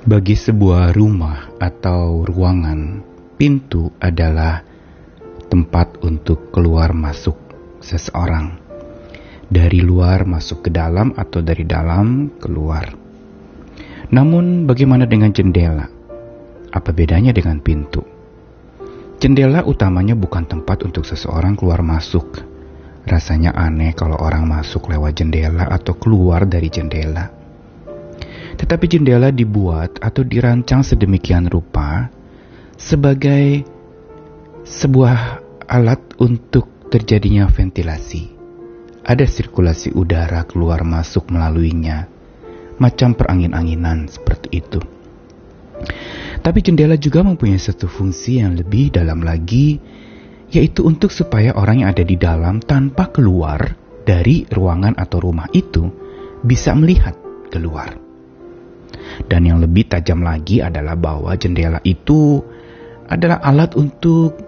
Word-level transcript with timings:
Bagi 0.00 0.32
sebuah 0.32 0.96
rumah 0.96 1.60
atau 1.60 2.24
ruangan, 2.24 3.04
pintu 3.36 3.92
adalah 4.00 4.64
tempat 5.52 6.00
untuk 6.00 6.48
keluar 6.48 6.96
masuk 6.96 7.36
seseorang. 7.84 8.56
Dari 9.44 9.84
luar 9.84 10.24
masuk 10.24 10.64
ke 10.64 10.70
dalam 10.72 11.12
atau 11.12 11.44
dari 11.44 11.68
dalam 11.68 12.32
keluar. 12.40 12.96
Namun 14.08 14.64
bagaimana 14.64 15.04
dengan 15.04 15.36
jendela? 15.36 15.84
Apa 16.72 16.96
bedanya 16.96 17.36
dengan 17.36 17.60
pintu? 17.60 18.00
Jendela 19.20 19.68
utamanya 19.68 20.16
bukan 20.16 20.48
tempat 20.48 20.80
untuk 20.80 21.04
seseorang 21.04 21.60
keluar 21.60 21.84
masuk. 21.84 22.40
Rasanya 23.04 23.52
aneh 23.52 23.92
kalau 23.92 24.16
orang 24.16 24.48
masuk 24.48 24.88
lewat 24.88 25.20
jendela 25.20 25.68
atau 25.68 25.92
keluar 25.92 26.48
dari 26.48 26.72
jendela. 26.72 27.39
Tetapi 28.60 28.84
jendela 28.92 29.32
dibuat 29.32 29.96
atau 30.04 30.20
dirancang 30.20 30.84
sedemikian 30.84 31.48
rupa 31.48 32.12
sebagai 32.76 33.64
sebuah 34.68 35.40
alat 35.64 36.20
untuk 36.20 36.92
terjadinya 36.92 37.48
ventilasi. 37.48 38.36
Ada 39.00 39.24
sirkulasi 39.24 39.96
udara 39.96 40.44
keluar 40.44 40.84
masuk 40.84 41.32
melaluinya, 41.32 42.04
macam 42.76 43.16
perangin-anginan 43.16 44.12
seperti 44.12 44.60
itu. 44.60 44.80
Tapi 46.44 46.58
jendela 46.60 47.00
juga 47.00 47.24
mempunyai 47.24 47.56
satu 47.56 47.88
fungsi 47.88 48.44
yang 48.44 48.60
lebih 48.60 48.92
dalam 48.92 49.24
lagi, 49.24 49.80
yaitu 50.52 50.84
untuk 50.84 51.08
supaya 51.08 51.56
orang 51.56 51.80
yang 51.80 51.88
ada 51.96 52.04
di 52.04 52.20
dalam 52.20 52.60
tanpa 52.60 53.08
keluar 53.08 53.72
dari 54.04 54.44
ruangan 54.52 55.00
atau 55.00 55.16
rumah 55.16 55.48
itu 55.56 55.88
bisa 56.44 56.76
melihat 56.76 57.16
keluar. 57.48 58.09
Dan 59.26 59.48
yang 59.48 59.58
lebih 59.60 59.90
tajam 59.90 60.24
lagi 60.24 60.62
adalah 60.64 60.96
bahwa 60.96 61.34
jendela 61.36 61.82
itu 61.84 62.40
adalah 63.10 63.42
alat 63.42 63.74
untuk 63.74 64.38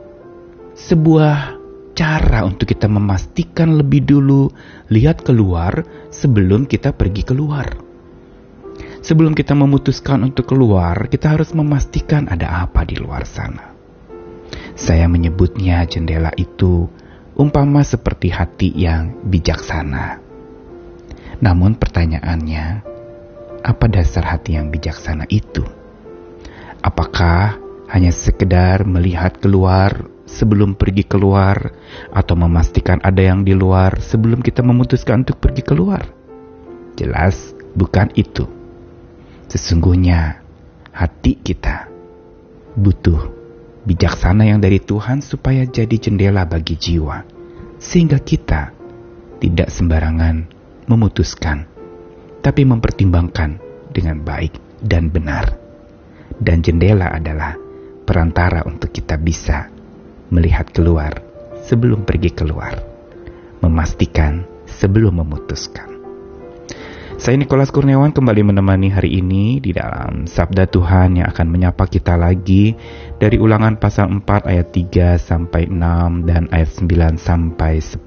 sebuah 0.79 1.59
cara 1.93 2.49
untuk 2.49 2.65
kita 2.65 2.89
memastikan 2.89 3.77
lebih 3.77 4.07
dulu 4.07 4.49
lihat 4.89 5.21
keluar 5.27 5.85
sebelum 6.09 6.65
kita 6.65 6.97
pergi 6.97 7.23
keluar. 7.27 7.69
Sebelum 9.03 9.35
kita 9.35 9.59
memutuskan 9.59 10.23
untuk 10.23 10.55
keluar, 10.55 11.11
kita 11.11 11.35
harus 11.35 11.51
memastikan 11.59 12.31
ada 12.31 12.63
apa 12.63 12.87
di 12.87 12.97
luar 13.03 13.27
sana. 13.27 13.75
Saya 14.79 15.11
menyebutnya 15.11 15.83
jendela 15.91 16.31
itu 16.39 16.87
umpama 17.35 17.83
seperti 17.83 18.31
hati 18.31 18.71
yang 18.73 19.27
bijaksana. 19.27 20.23
Namun 21.43 21.75
pertanyaannya, 21.75 22.92
apa 23.63 23.87
dasar 23.87 24.27
hati 24.27 24.59
yang 24.59 24.69
bijaksana 24.69 25.31
itu? 25.31 25.63
Apakah 26.83 27.57
hanya 27.95 28.11
sekedar 28.11 28.83
melihat 28.83 29.39
keluar 29.39 30.11
sebelum 30.27 30.75
pergi 30.75 31.07
keluar 31.07 31.71
atau 32.11 32.35
memastikan 32.35 32.99
ada 33.07 33.23
yang 33.23 33.47
di 33.47 33.55
luar 33.55 34.03
sebelum 34.03 34.43
kita 34.43 34.67
memutuskan 34.67 35.23
untuk 35.23 35.39
pergi 35.39 35.63
keluar? 35.63 36.03
Jelas 36.99 37.55
bukan 37.79 38.11
itu. 38.19 38.51
Sesungguhnya 39.47 40.43
hati 40.91 41.39
kita 41.39 41.89
butuh 42.75 43.31
bijaksana 43.87 44.51
yang 44.51 44.59
dari 44.59 44.83
Tuhan 44.83 45.23
supaya 45.23 45.63
jadi 45.65 45.97
jendela 45.97 46.45
bagi 46.45 46.75
jiwa. 46.75 47.25
Sehingga 47.83 48.23
kita 48.23 48.71
tidak 49.43 49.69
sembarangan 49.75 50.47
memutuskan 50.87 51.72
tapi 52.43 52.67
mempertimbangkan 52.67 53.63
dengan 53.95 54.21
baik 54.21 54.83
dan 54.83 55.09
benar. 55.09 55.57
Dan 56.43 56.59
jendela 56.59 57.15
adalah 57.15 57.55
perantara 58.03 58.67
untuk 58.67 58.91
kita 58.91 59.15
bisa 59.15 59.71
melihat 60.35 60.67
keluar 60.75 61.23
sebelum 61.63 62.03
pergi 62.03 62.35
keluar, 62.35 62.83
memastikan 63.63 64.43
sebelum 64.67 65.23
memutuskan. 65.23 65.93
Saya 67.23 67.39
Nikolas 67.39 67.71
Kurniawan 67.71 68.11
kembali 68.11 68.51
menemani 68.51 68.91
hari 68.91 69.23
ini 69.23 69.63
di 69.63 69.71
dalam 69.71 70.27
Sabda 70.27 70.67
Tuhan 70.67 71.23
yang 71.23 71.31
akan 71.31 71.47
menyapa 71.47 71.87
kita 71.87 72.19
lagi 72.19 72.75
dari 73.23 73.39
ulangan 73.39 73.79
pasal 73.79 74.11
4 74.11 74.51
ayat 74.51 74.75
3 74.75 75.23
sampai 75.23 75.71
6 75.71 76.27
dan 76.27 76.51
ayat 76.51 76.75
9 76.83 77.23
sampai 77.23 77.79
10. 77.79 78.03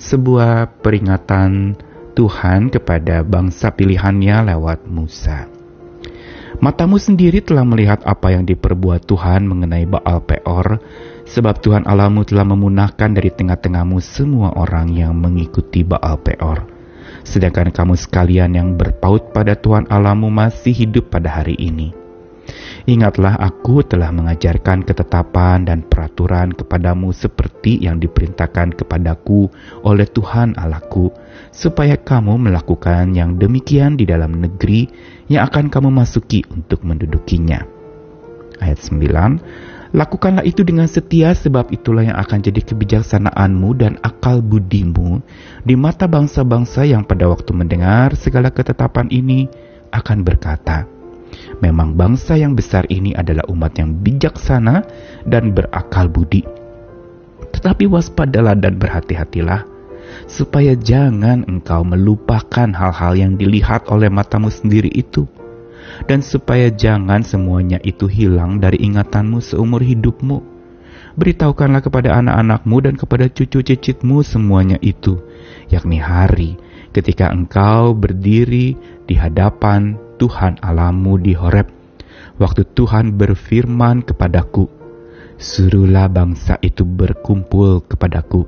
Sebuah 0.00 0.80
peringatan 0.80 1.76
Tuhan 2.18 2.66
kepada 2.74 3.22
bangsa 3.22 3.70
pilihannya 3.70 4.50
lewat 4.50 4.90
Musa. 4.90 5.46
Matamu 6.58 6.98
sendiri 6.98 7.38
telah 7.38 7.62
melihat 7.62 8.02
apa 8.02 8.34
yang 8.34 8.42
diperbuat 8.42 9.06
Tuhan 9.06 9.46
mengenai 9.46 9.86
Baal 9.86 10.26
Peor, 10.26 10.82
sebab 11.22 11.62
Tuhan 11.62 11.86
Allahmu 11.86 12.26
telah 12.26 12.42
memunahkan 12.42 13.14
dari 13.14 13.30
tengah-tengahmu 13.30 14.02
semua 14.02 14.50
orang 14.58 14.90
yang 14.90 15.14
mengikuti 15.14 15.86
Baal 15.86 16.18
Peor. 16.18 16.66
Sedangkan 17.22 17.70
kamu 17.70 17.94
sekalian 17.94 18.50
yang 18.58 18.74
berpaut 18.74 19.30
pada 19.30 19.54
Tuhan 19.54 19.86
Allahmu 19.86 20.26
masih 20.26 20.74
hidup 20.74 21.14
pada 21.14 21.30
hari 21.30 21.54
ini. 21.54 22.07
Ingatlah 22.88 23.36
aku 23.36 23.84
telah 23.84 24.08
mengajarkan 24.08 24.84
ketetapan 24.84 25.68
dan 25.68 25.84
peraturan 25.84 26.56
kepadamu 26.56 27.12
seperti 27.12 27.84
yang 27.84 28.00
diperintahkan 28.00 28.76
kepadaku 28.80 29.52
oleh 29.84 30.08
Tuhan 30.08 30.56
Allahku, 30.56 31.12
supaya 31.52 32.00
kamu 32.00 32.48
melakukan 32.48 33.12
yang 33.12 33.36
demikian 33.36 34.00
di 34.00 34.08
dalam 34.08 34.40
negeri 34.40 34.88
yang 35.28 35.44
akan 35.52 35.68
kamu 35.68 35.92
masuki 35.92 36.40
untuk 36.48 36.80
mendudukinya. 36.84 37.60
Ayat 38.58 38.80
9 38.80 39.68
Lakukanlah 39.88 40.44
itu 40.44 40.60
dengan 40.68 40.84
setia 40.84 41.32
sebab 41.32 41.72
itulah 41.72 42.04
yang 42.04 42.20
akan 42.20 42.44
jadi 42.44 42.60
kebijaksanaanmu 42.60 43.70
dan 43.80 43.96
akal 44.04 44.44
budimu 44.44 45.24
di 45.64 45.80
mata 45.80 46.04
bangsa-bangsa 46.04 46.84
yang 46.84 47.08
pada 47.08 47.24
waktu 47.24 47.56
mendengar 47.56 48.12
segala 48.12 48.52
ketetapan 48.52 49.08
ini 49.08 49.48
akan 49.88 50.20
berkata, 50.20 50.84
Memang 51.58 51.98
bangsa 51.98 52.38
yang 52.38 52.54
besar 52.54 52.86
ini 52.86 53.14
adalah 53.18 53.42
umat 53.50 53.74
yang 53.78 53.98
bijaksana 53.98 54.86
dan 55.26 55.50
berakal 55.50 56.06
budi. 56.06 56.46
Tetapi 57.50 57.90
waspadalah 57.90 58.54
dan 58.54 58.78
berhati-hatilah, 58.78 59.66
supaya 60.30 60.78
jangan 60.78 61.42
engkau 61.50 61.82
melupakan 61.82 62.70
hal-hal 62.70 63.12
yang 63.18 63.32
dilihat 63.34 63.90
oleh 63.90 64.06
matamu 64.06 64.52
sendiri 64.54 64.92
itu, 64.94 65.26
dan 66.06 66.22
supaya 66.22 66.70
jangan 66.70 67.26
semuanya 67.26 67.82
itu 67.82 68.06
hilang 68.06 68.62
dari 68.62 68.78
ingatanmu 68.78 69.42
seumur 69.42 69.82
hidupmu. 69.82 70.38
Beritahukanlah 71.18 71.82
kepada 71.82 72.14
anak-anakmu 72.22 72.76
dan 72.78 72.94
kepada 72.94 73.26
cucu 73.26 73.66
cicitmu 73.66 74.22
semuanya 74.22 74.78
itu, 74.78 75.18
yakni 75.66 75.98
hari 75.98 76.54
ketika 76.94 77.28
engkau 77.34 77.92
berdiri 77.92 78.78
di 79.04 79.14
hadapan 79.18 79.98
Tuhan 80.18 80.58
Alamu 80.58 81.16
di 81.16 81.32
Horeb, 81.32 81.70
waktu 82.42 82.66
Tuhan 82.74 83.14
berfirman 83.14 84.02
kepadaku, 84.02 84.66
Suruhlah 85.38 86.10
bangsa 86.10 86.58
itu 86.58 86.82
berkumpul 86.82 87.86
kepadaku, 87.86 88.42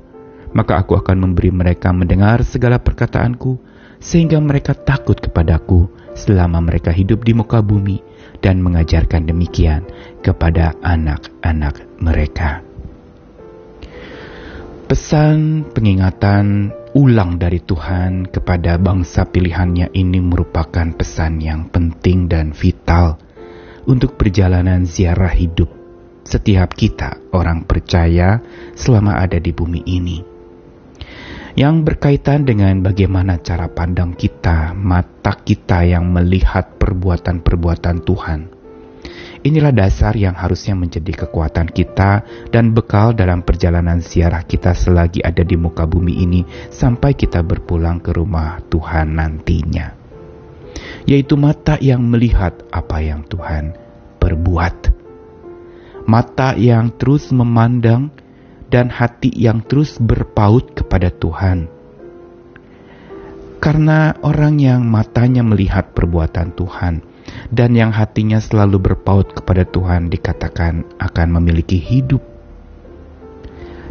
maka 0.51 0.75
aku 0.83 0.99
akan 0.99 1.23
memberi 1.23 1.47
mereka 1.47 1.95
mendengar 1.95 2.43
segala 2.43 2.83
perkataanku, 2.83 3.55
sehingga 4.03 4.43
mereka 4.43 4.75
takut 4.75 5.15
kepadaku 5.15 5.87
selama 6.11 6.59
mereka 6.59 6.91
hidup 6.91 7.23
di 7.23 7.31
muka 7.31 7.63
bumi 7.63 8.03
dan 8.43 8.59
mengajarkan 8.59 9.23
demikian 9.23 9.87
kepada 10.19 10.75
anak-anak 10.83 11.87
mereka. 12.03 12.59
Pesan 14.91 15.63
pengingatan 15.71 16.75
ulang 16.91 17.39
dari 17.39 17.63
Tuhan 17.63 18.27
kepada 18.27 18.75
bangsa 18.75 19.23
pilihannya 19.23 19.95
ini 19.95 20.19
merupakan 20.19 20.91
pesan 20.91 21.39
yang 21.39 21.71
penting 21.71 22.27
dan 22.27 22.51
vital 22.51 23.15
untuk 23.87 24.19
perjalanan 24.19 24.83
ziarah 24.83 25.31
hidup 25.31 25.71
setiap 26.27 26.75
kita 26.75 27.17
orang 27.31 27.63
percaya 27.63 28.43
selama 28.75 29.23
ada 29.23 29.39
di 29.39 29.51
bumi 29.55 29.81
ini. 29.87 30.17
Yang 31.51 31.75
berkaitan 31.83 32.47
dengan 32.47 32.79
bagaimana 32.79 33.39
cara 33.43 33.67
pandang 33.67 34.15
kita, 34.15 34.71
mata 34.71 35.35
kita 35.35 35.83
yang 35.83 36.07
melihat 36.07 36.79
perbuatan-perbuatan 36.79 37.97
Tuhan 38.07 38.60
Inilah 39.41 39.73
dasar 39.73 40.13
yang 40.13 40.37
harusnya 40.37 40.77
menjadi 40.77 41.25
kekuatan 41.25 41.73
kita 41.73 42.21
dan 42.53 42.77
bekal 42.77 43.17
dalam 43.17 43.41
perjalanan 43.41 43.97
ziarah 43.97 44.45
kita 44.45 44.77
selagi 44.77 45.25
ada 45.25 45.41
di 45.41 45.57
muka 45.57 45.89
bumi 45.89 46.21
ini 46.21 46.45
sampai 46.69 47.17
kita 47.17 47.41
berpulang 47.41 47.97
ke 48.05 48.13
rumah 48.13 48.61
Tuhan 48.69 49.17
nantinya. 49.17 49.97
Yaitu 51.09 51.41
mata 51.41 51.81
yang 51.81 52.05
melihat 52.05 52.53
apa 52.69 53.01
yang 53.01 53.25
Tuhan 53.25 53.73
perbuat. 54.21 54.93
Mata 56.05 56.53
yang 56.53 56.93
terus 57.01 57.33
memandang 57.33 58.13
dan 58.69 58.93
hati 58.93 59.33
yang 59.33 59.65
terus 59.65 59.97
berpaut 59.97 60.69
kepada 60.77 61.09
Tuhan. 61.09 61.65
Karena 63.57 64.13
orang 64.21 64.61
yang 64.61 64.85
matanya 64.85 65.41
melihat 65.41 65.93
perbuatan 65.97 66.53
Tuhan, 66.53 67.10
dan 67.51 67.75
yang 67.75 67.91
hatinya 67.91 68.39
selalu 68.39 68.91
berpaut 68.91 69.27
kepada 69.31 69.67
Tuhan 69.67 70.07
dikatakan 70.07 70.97
akan 70.99 71.27
memiliki 71.39 71.77
hidup. 71.77 72.23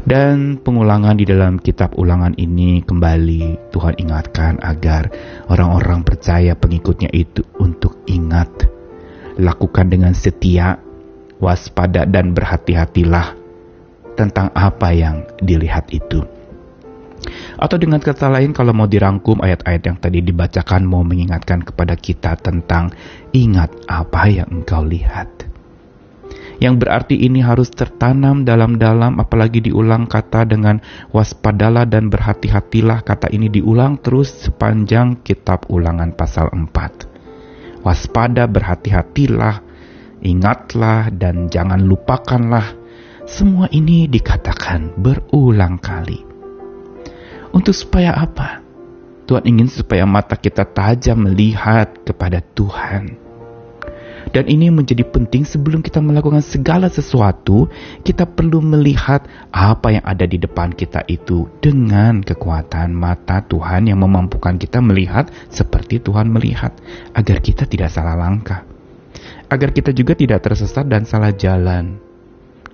Dan 0.01 0.57
pengulangan 0.57 1.21
di 1.21 1.29
dalam 1.29 1.61
kitab 1.61 1.93
ulangan 2.01 2.33
ini 2.41 2.81
kembali 2.81 3.69
Tuhan 3.69 4.01
ingatkan 4.01 4.57
agar 4.65 5.13
orang-orang 5.53 6.01
percaya 6.09 6.57
pengikutnya 6.57 7.13
itu 7.13 7.45
untuk 7.61 8.01
ingat. 8.09 8.49
Lakukan 9.37 9.93
dengan 9.93 10.17
setia, 10.17 10.81
waspada 11.37 12.09
dan 12.09 12.33
berhati-hatilah 12.33 13.37
tentang 14.17 14.49
apa 14.57 14.89
yang 14.97 15.29
dilihat 15.45 15.93
itu. 15.93 16.40
Atau 17.61 17.77
dengan 17.77 18.01
kata 18.01 18.33
lain 18.33 18.57
kalau 18.57 18.73
mau 18.73 18.89
dirangkum 18.89 19.45
ayat-ayat 19.45 19.83
yang 19.85 19.99
tadi 20.01 20.25
dibacakan 20.25 20.89
mau 20.89 21.05
mengingatkan 21.05 21.61
kepada 21.61 21.93
kita 21.93 22.41
tentang 22.41 22.89
ingat 23.37 23.69
apa 23.85 24.33
yang 24.33 24.49
engkau 24.49 24.81
lihat. 24.81 25.29
Yang 26.57 26.75
berarti 26.81 27.17
ini 27.21 27.45
harus 27.45 27.69
tertanam 27.69 28.49
dalam-dalam 28.49 29.21
apalagi 29.21 29.61
diulang 29.65 30.09
kata 30.09 30.49
dengan 30.49 30.81
waspadalah 31.13 31.85
dan 31.85 32.09
berhati-hatilah 32.09 33.05
kata 33.05 33.29
ini 33.29 33.53
diulang 33.53 34.01
terus 34.01 34.49
sepanjang 34.49 35.21
kitab 35.21 35.69
ulangan 35.69 36.17
pasal 36.17 36.49
4. 36.53 37.85
Waspada 37.85 38.45
berhati-hatilah, 38.45 39.65
ingatlah 40.21 41.09
dan 41.13 41.49
jangan 41.49 41.81
lupakanlah. 41.81 42.77
Semua 43.25 43.69
ini 43.73 44.05
dikatakan 44.05 45.01
berulang 45.01 45.81
kali. 45.81 46.30
Untuk 47.51 47.75
supaya 47.75 48.15
apa? 48.15 48.63
Tuhan 49.27 49.47
ingin 49.47 49.71
supaya 49.71 50.07
mata 50.07 50.35
kita 50.35 50.67
tajam 50.67 51.27
melihat 51.27 52.03
kepada 52.03 52.43
Tuhan. 52.43 53.31
Dan 54.31 54.47
ini 54.47 54.71
menjadi 54.71 55.03
penting 55.03 55.43
sebelum 55.43 55.83
kita 55.83 55.99
melakukan 55.99 56.39
segala 56.45 56.87
sesuatu, 56.87 57.67
kita 58.07 58.29
perlu 58.31 58.63
melihat 58.63 59.27
apa 59.51 59.99
yang 59.99 60.05
ada 60.07 60.23
di 60.23 60.39
depan 60.39 60.71
kita 60.71 61.03
itu 61.11 61.51
dengan 61.59 62.23
kekuatan 62.23 62.95
mata 62.95 63.43
Tuhan 63.43 63.91
yang 63.91 63.99
memampukan 63.99 64.55
kita 64.55 64.79
melihat 64.79 65.33
seperti 65.51 65.99
Tuhan 65.99 66.31
melihat, 66.31 66.71
agar 67.17 67.43
kita 67.43 67.67
tidak 67.67 67.91
salah 67.91 68.15
langkah, 68.15 68.63
agar 69.51 69.75
kita 69.75 69.91
juga 69.91 70.15
tidak 70.15 70.47
tersesat 70.47 70.87
dan 70.87 71.03
salah 71.03 71.35
jalan. 71.35 71.99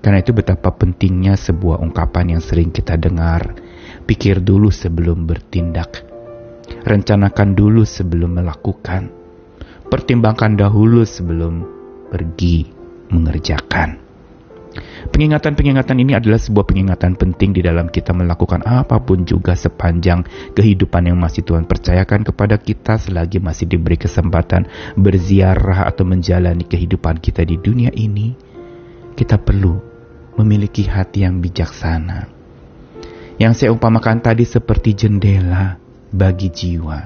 Karena 0.05 0.20
itu 0.20 0.37
betapa 0.37 0.76
pentingnya 0.76 1.40
sebuah 1.40 1.81
ungkapan 1.81 2.37
yang 2.37 2.43
sering 2.44 2.69
kita 2.69 3.00
dengar, 3.00 3.56
Pikir 4.06 4.38
dulu 4.38 4.70
sebelum 4.70 5.26
bertindak. 5.26 6.06
Rencanakan 6.87 7.58
dulu 7.58 7.82
sebelum 7.82 8.38
melakukan. 8.38 9.11
Pertimbangkan 9.91 10.55
dahulu 10.55 11.03
sebelum 11.03 11.67
pergi 12.14 12.70
mengerjakan. 13.11 13.99
Pengingatan-pengingatan 15.11 15.99
ini 15.99 16.14
adalah 16.14 16.38
sebuah 16.38 16.70
pengingatan 16.70 17.19
penting 17.19 17.50
di 17.50 17.67
dalam 17.67 17.91
kita 17.91 18.14
melakukan 18.14 18.62
apa 18.62 19.03
pun 19.03 19.26
juga 19.26 19.58
sepanjang 19.58 20.23
kehidupan 20.55 21.11
yang 21.11 21.19
masih 21.19 21.43
Tuhan 21.43 21.67
percayakan 21.67 22.23
kepada 22.31 22.62
kita 22.62 23.03
selagi 23.03 23.43
masih 23.43 23.67
diberi 23.67 23.99
kesempatan 23.99 24.70
berziarah 24.94 25.91
atau 25.91 26.06
menjalani 26.06 26.62
kehidupan 26.62 27.19
kita 27.19 27.43
di 27.43 27.58
dunia 27.58 27.91
ini. 27.91 28.38
Kita 29.19 29.43
perlu 29.43 29.75
memiliki 30.38 30.87
hati 30.87 31.26
yang 31.26 31.43
bijaksana 31.43 32.35
yang 33.36 33.52
saya 33.52 33.72
umpamakan 33.72 34.24
tadi 34.24 34.48
seperti 34.48 34.96
jendela 34.96 35.76
bagi 36.08 36.48
jiwa, 36.48 36.98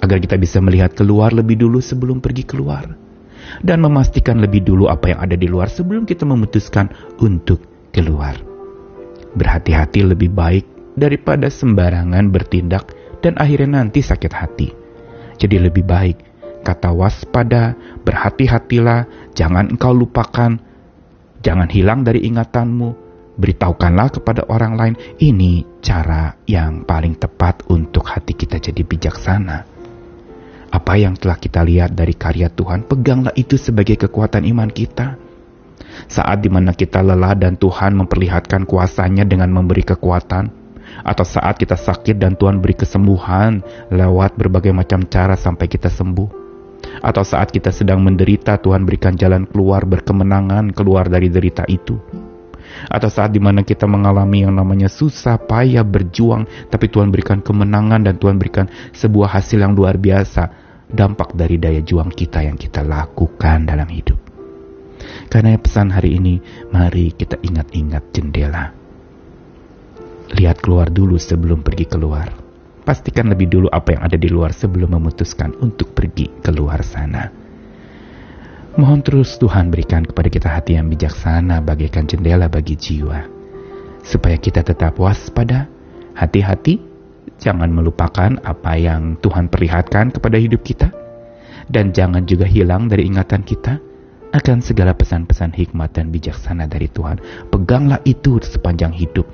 agar 0.00 0.18
kita 0.20 0.36
bisa 0.36 0.60
melihat 0.60 0.92
keluar 0.92 1.32
lebih 1.32 1.56
dulu 1.56 1.80
sebelum 1.80 2.20
pergi 2.20 2.44
keluar, 2.44 2.84
dan 3.64 3.80
memastikan 3.80 4.38
lebih 4.44 4.60
dulu 4.60 4.92
apa 4.92 5.16
yang 5.16 5.20
ada 5.24 5.36
di 5.40 5.48
luar 5.48 5.72
sebelum 5.72 6.04
kita 6.04 6.28
memutuskan 6.28 6.92
untuk 7.24 7.64
keluar. 7.96 8.36
Berhati-hati 9.32 10.04
lebih 10.04 10.32
baik 10.32 10.64
daripada 10.98 11.48
sembarangan 11.48 12.28
bertindak 12.28 12.92
dan 13.24 13.38
akhirnya 13.40 13.80
nanti 13.80 14.04
sakit 14.04 14.32
hati. 14.32 14.68
Jadi 15.38 15.56
lebih 15.56 15.86
baik 15.86 16.16
kata 16.66 16.92
waspada, 16.92 17.72
berhati-hatilah, 18.04 19.32
jangan 19.32 19.72
engkau 19.72 19.96
lupakan, 19.96 20.60
jangan 21.40 21.68
hilang 21.72 22.04
dari 22.04 22.26
ingatanmu, 22.28 23.07
beritahukanlah 23.38 24.18
kepada 24.18 24.42
orang 24.50 24.74
lain. 24.74 24.94
Ini 25.16 25.80
cara 25.80 26.34
yang 26.44 26.82
paling 26.82 27.16
tepat 27.16 27.64
untuk 27.70 28.04
hati 28.10 28.34
kita 28.34 28.58
jadi 28.58 28.82
bijaksana. 28.82 29.64
Apa 30.68 31.00
yang 31.00 31.16
telah 31.16 31.40
kita 31.40 31.64
lihat 31.64 31.96
dari 31.96 32.12
karya 32.12 32.52
Tuhan, 32.52 32.84
peganglah 32.84 33.32
itu 33.38 33.56
sebagai 33.56 33.96
kekuatan 33.96 34.44
iman 34.52 34.68
kita. 34.68 35.16
Saat 36.04 36.44
di 36.44 36.52
mana 36.52 36.76
kita 36.76 37.00
lelah 37.00 37.32
dan 37.32 37.56
Tuhan 37.56 37.96
memperlihatkan 37.96 38.68
kuasanya 38.68 39.24
dengan 39.24 39.48
memberi 39.48 39.80
kekuatan, 39.80 40.52
atau 41.00 41.24
saat 41.24 41.56
kita 41.56 41.78
sakit 41.78 42.20
dan 42.20 42.36
Tuhan 42.36 42.60
beri 42.60 42.76
kesembuhan 42.76 43.64
lewat 43.88 44.36
berbagai 44.36 44.76
macam 44.76 45.08
cara 45.08 45.40
sampai 45.40 45.64
kita 45.64 45.88
sembuh, 45.88 46.28
atau 47.00 47.24
saat 47.24 47.48
kita 47.48 47.72
sedang 47.72 48.04
menderita 48.04 48.60
Tuhan 48.60 48.84
berikan 48.84 49.16
jalan 49.16 49.48
keluar 49.48 49.88
berkemenangan 49.88 50.70
keluar 50.76 51.08
dari 51.08 51.32
derita 51.32 51.64
itu 51.66 51.96
atau 52.86 53.10
saat 53.10 53.34
di 53.34 53.42
mana 53.42 53.66
kita 53.66 53.90
mengalami 53.90 54.46
yang 54.46 54.54
namanya 54.54 54.86
susah, 54.86 55.34
payah, 55.42 55.82
berjuang, 55.82 56.46
tapi 56.70 56.86
Tuhan 56.86 57.10
berikan 57.10 57.42
kemenangan 57.42 58.06
dan 58.06 58.14
Tuhan 58.14 58.38
berikan 58.38 58.70
sebuah 58.94 59.34
hasil 59.34 59.58
yang 59.58 59.74
luar 59.74 59.98
biasa, 59.98 60.50
dampak 60.86 61.34
dari 61.34 61.58
daya 61.58 61.82
juang 61.82 62.14
kita 62.14 62.46
yang 62.46 62.54
kita 62.54 62.86
lakukan 62.86 63.66
dalam 63.66 63.88
hidup. 63.90 64.16
Karena 65.28 65.58
pesan 65.60 65.92
hari 65.92 66.16
ini, 66.16 66.40
mari 66.72 67.12
kita 67.12 67.36
ingat-ingat 67.42 68.04
jendela. 68.14 68.72
Lihat 70.32 70.60
keluar 70.60 70.92
dulu 70.92 71.16
sebelum 71.16 71.64
pergi 71.64 71.88
keluar. 71.88 72.32
Pastikan 72.84 73.28
lebih 73.28 73.52
dulu 73.52 73.68
apa 73.68 73.96
yang 73.96 74.02
ada 74.08 74.16
di 74.16 74.28
luar 74.32 74.56
sebelum 74.56 74.96
memutuskan 74.96 75.52
untuk 75.60 75.92
pergi 75.92 76.40
keluar 76.40 76.80
sana. 76.80 77.47
Mohon 78.78 79.02
terus 79.02 79.34
Tuhan 79.42 79.74
berikan 79.74 80.06
kepada 80.06 80.30
kita 80.30 80.54
hati 80.54 80.78
yang 80.78 80.86
bijaksana 80.86 81.58
bagaikan 81.66 82.06
jendela 82.06 82.46
bagi 82.46 82.78
jiwa. 82.78 83.26
Supaya 84.06 84.38
kita 84.38 84.62
tetap 84.62 84.94
waspada, 85.02 85.66
hati-hati, 86.14 86.78
jangan 87.42 87.74
melupakan 87.74 88.38
apa 88.38 88.78
yang 88.78 89.18
Tuhan 89.18 89.50
perlihatkan 89.50 90.14
kepada 90.14 90.38
hidup 90.38 90.62
kita. 90.62 90.94
Dan 91.66 91.90
jangan 91.90 92.22
juga 92.22 92.46
hilang 92.46 92.86
dari 92.86 93.10
ingatan 93.10 93.42
kita 93.42 93.82
akan 94.30 94.62
segala 94.62 94.94
pesan-pesan 94.94 95.58
hikmat 95.58 95.98
dan 95.98 96.14
bijaksana 96.14 96.70
dari 96.70 96.86
Tuhan. 96.86 97.18
Peganglah 97.50 97.98
itu 98.06 98.38
sepanjang 98.38 98.94
hidup 98.94 99.26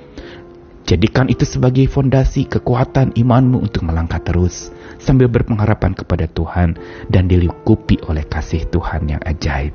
Jadikan 0.84 1.32
itu 1.32 1.48
sebagai 1.48 1.88
fondasi 1.88 2.44
kekuatan 2.44 3.16
imanmu 3.16 3.64
untuk 3.64 3.88
melangkah 3.88 4.20
terus 4.20 4.68
sambil 5.00 5.32
berpengharapan 5.32 5.96
kepada 5.96 6.28
Tuhan 6.28 6.76
dan 7.08 7.24
dilingkupi 7.24 8.04
oleh 8.04 8.28
kasih 8.28 8.68
Tuhan 8.68 9.08
yang 9.08 9.22
ajaib. 9.24 9.72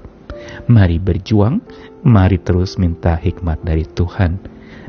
Mari 0.70 1.01
berjuang, 1.01 1.66
mari 2.06 2.38
terus 2.38 2.78
minta 2.78 3.18
hikmat 3.18 3.66
dari 3.66 3.89
Tuhan 3.89 4.38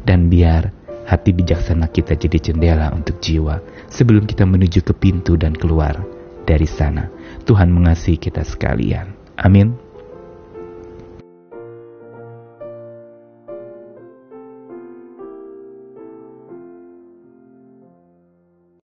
dan 0.05 0.29
biar 0.29 0.77
hati 1.09 1.33
bijaksana 1.33 1.89
kita 1.89 2.15
jadi 2.15 2.53
jendela 2.53 2.93
untuk 2.93 3.17
jiwa 3.19 3.59
sebelum 3.89 4.29
kita 4.29 4.45
menuju 4.45 4.85
ke 4.85 4.93
pintu 4.93 5.41
dan 5.41 5.57
keluar 5.57 6.05
dari 6.45 6.69
sana. 6.69 7.09
Tuhan 7.49 7.73
mengasihi 7.73 8.21
kita 8.21 8.45
sekalian. 8.45 9.17
Amin. 9.41 9.90